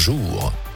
[0.00, 0.69] bonjour.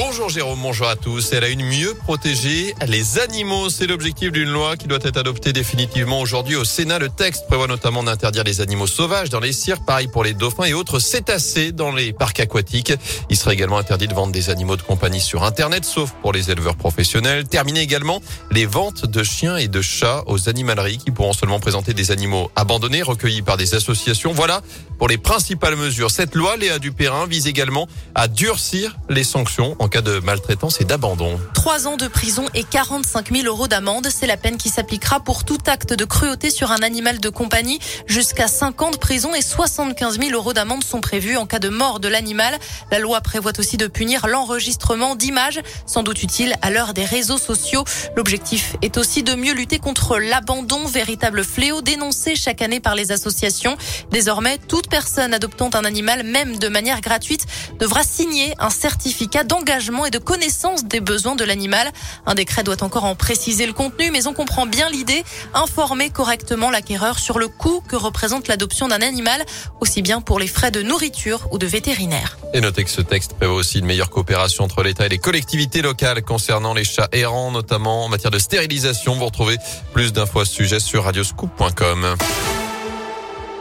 [0.00, 1.32] Bonjour Jérôme, bonjour à tous.
[1.32, 3.68] Elle a une mieux protéger les animaux.
[3.68, 7.00] C'est l'objectif d'une loi qui doit être adoptée définitivement aujourd'hui au Sénat.
[7.00, 10.66] Le texte prévoit notamment d'interdire les animaux sauvages dans les cirques, pareil pour les dauphins
[10.66, 12.92] et autres cétacés dans les parcs aquatiques.
[13.28, 16.52] Il sera également interdit de vendre des animaux de compagnie sur Internet, sauf pour les
[16.52, 17.48] éleveurs professionnels.
[17.48, 18.22] Terminer également
[18.52, 22.52] les ventes de chiens et de chats aux animaleries qui pourront seulement présenter des animaux
[22.54, 24.32] abandonnés, recueillis par des associations.
[24.32, 24.62] Voilà
[24.96, 26.12] pour les principales mesures.
[26.12, 31.38] Cette loi, Léa Dupérin, vise également à durcir les sanctions cas de maltraitance et d'abandon.
[31.54, 35.44] Trois ans de prison et 45 000 euros d'amende, c'est la peine qui s'appliquera pour
[35.44, 37.78] tout acte de cruauté sur un animal de compagnie.
[38.06, 41.68] Jusqu'à 5 ans de prison et 75 000 euros d'amende sont prévus en cas de
[41.68, 42.58] mort de l'animal.
[42.90, 47.38] La loi prévoit aussi de punir l'enregistrement d'images, sans doute utile à l'heure des réseaux
[47.38, 47.84] sociaux.
[48.16, 53.12] L'objectif est aussi de mieux lutter contre l'abandon, véritable fléau dénoncé chaque année par les
[53.12, 53.76] associations.
[54.10, 57.46] Désormais, toute personne adoptant un animal, même de manière gratuite,
[57.78, 61.90] devra signer un certificat d'engagement et de connaissance des besoins de l'animal.
[62.24, 65.24] Un décret doit encore en préciser le contenu, mais on comprend bien l'idée.
[65.52, 69.44] Informer correctement l'acquéreur sur le coût que représente l'adoption d'un animal,
[69.80, 72.38] aussi bien pour les frais de nourriture ou de vétérinaire.
[72.54, 75.82] Et notez que ce texte prévoit aussi une meilleure coopération entre l'État et les collectivités
[75.82, 79.16] locales concernant les chats errants, notamment en matière de stérilisation.
[79.16, 79.58] Vous retrouvez
[79.92, 82.16] plus d'infos à ce sujet sur radioscoop.com.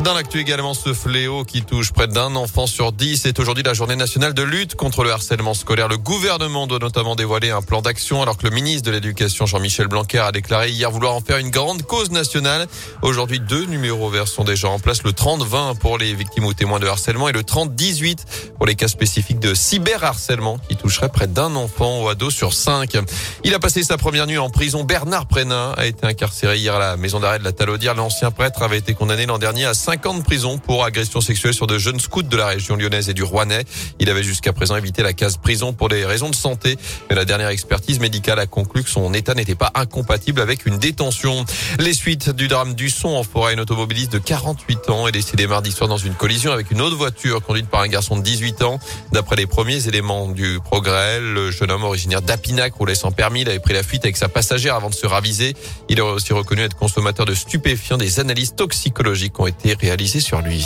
[0.07, 3.73] Dans l'actu également, ce fléau qui touche près d'un enfant sur dix est aujourd'hui la
[3.73, 5.89] journée nationale de lutte contre le harcèlement scolaire.
[5.89, 9.87] Le gouvernement doit notamment dévoiler un plan d'action alors que le ministre de l'Éducation Jean-Michel
[9.87, 12.67] Blanquer a déclaré hier vouloir en faire une grande cause nationale.
[13.01, 15.03] Aujourd'hui, deux numéros verts sont déjà en place.
[15.03, 18.19] Le 30-20 pour les victimes ou témoins de harcèlement et le 30-18
[18.55, 22.97] pour les cas spécifiques de cyberharcèlement qui toucherait près d'un enfant ou ado sur cinq.
[23.43, 24.85] Il a passé sa première nuit en prison.
[24.85, 27.93] Bernard Prénin a été incarcéré hier à la maison d'arrêt de la Talaudière.
[27.93, 31.53] L'ancien prêtre avait été condamné l'an dernier à 5 ans de prison pour agression sexuelle
[31.53, 33.63] sur de jeunes scouts de la région lyonnaise et du Rouennais.
[33.99, 36.77] Il avait jusqu'à présent évité la case prison pour des raisons de santé,
[37.09, 40.77] mais la dernière expertise médicale a conclu que son état n'était pas incompatible avec une
[40.77, 41.45] détention.
[41.79, 45.47] Les suites du drame du son en forêt, une automobiliste de 48 ans est décédée
[45.47, 48.61] mardi soir dans une collision avec une autre voiture conduite par un garçon de 18
[48.61, 48.79] ans.
[49.13, 53.41] D'après les premiers éléments du progrès, le jeune homme originaire d'Apinac roulait sans permis.
[53.41, 55.55] Il avait pris la fuite avec sa passagère avant de se raviser.
[55.89, 57.97] Il aurait aussi reconnu être consommateur de stupéfiants.
[57.97, 59.86] Des analyses toxicologiques ont été réalisées
[60.19, 60.65] sur lui.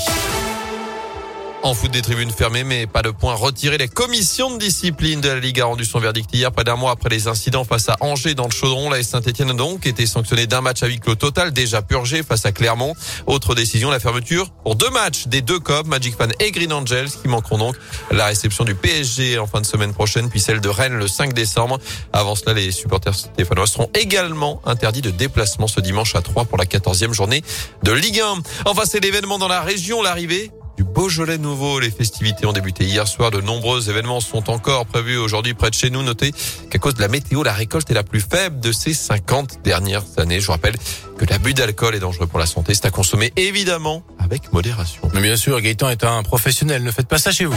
[1.64, 3.78] En foot des tribunes fermées, mais pas de point retiré.
[3.78, 6.90] Les commissions de discipline de la Ligue a rendu son verdict hier, près d'un mois
[6.90, 8.90] après les incidents face à Angers dans le Chaudron.
[8.90, 12.48] La Saint-Etienne a donc été sanctionné d'un match à huis clos total, déjà purgé face
[12.48, 12.96] à Clermont.
[13.28, 17.10] Autre décision, la fermeture pour deux matchs des deux COP, Magic Fan et Green Angels,
[17.22, 17.76] qui manqueront donc
[18.10, 21.32] la réception du PSG en fin de semaine prochaine, puis celle de Rennes le 5
[21.34, 21.78] décembre.
[22.12, 26.58] Avant cela, les supporters stéphanois seront également interdits de déplacement ce dimanche à 3 pour
[26.58, 27.44] la 14e journée
[27.84, 28.42] de Ligue 1.
[28.66, 30.52] Enfin, c'est l'événement dans la région, l'arrivée
[30.94, 31.80] Beaujolais nouveau.
[31.80, 33.32] Les festivités ont débuté hier soir.
[33.32, 36.04] De nombreux événements sont encore prévus aujourd'hui près de chez nous.
[36.04, 36.34] Notez
[36.70, 40.04] qu'à cause de la météo, la récolte est la plus faible de ces 50 dernières
[40.18, 40.40] années.
[40.40, 40.76] Je vous rappelle
[41.18, 42.74] que l'abus d'alcool est dangereux pour la santé.
[42.74, 45.02] C'est à consommer évidemment avec modération.
[45.14, 46.84] Mais bien sûr, Gaëtan est un professionnel.
[46.84, 47.56] Ne faites pas ça chez vous.